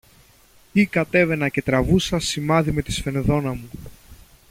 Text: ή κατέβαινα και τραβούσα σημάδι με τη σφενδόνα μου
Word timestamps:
ή 0.73 0.85
κατέβαινα 0.85 1.49
και 1.49 1.61
τραβούσα 1.61 2.19
σημάδι 2.19 2.71
με 2.71 2.81
τη 2.81 2.91
σφενδόνα 2.91 3.53
μου 3.53 3.69